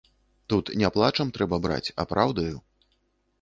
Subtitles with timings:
[0.53, 2.57] Тут не плачам трэба браць, а праўдаю.